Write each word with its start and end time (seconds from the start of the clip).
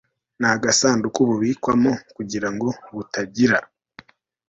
n 0.41 0.43
agasanduku 0.53 1.19
bubikwamo 1.27 1.91
kugira 2.15 2.47
ngo 2.53 2.67
butagira 2.93 3.57